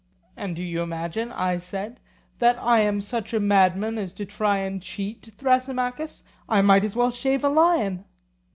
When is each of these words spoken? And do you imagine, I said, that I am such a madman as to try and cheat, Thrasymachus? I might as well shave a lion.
And 0.35 0.55
do 0.55 0.63
you 0.63 0.81
imagine, 0.81 1.31
I 1.31 1.57
said, 1.59 1.99
that 2.39 2.57
I 2.59 2.79
am 2.81 3.01
such 3.01 3.35
a 3.35 3.39
madman 3.39 3.99
as 3.99 4.15
to 4.15 4.25
try 4.25 4.57
and 4.57 4.81
cheat, 4.81 5.31
Thrasymachus? 5.37 6.23
I 6.49 6.63
might 6.63 6.83
as 6.83 6.95
well 6.95 7.11
shave 7.11 7.43
a 7.43 7.49
lion. 7.49 8.05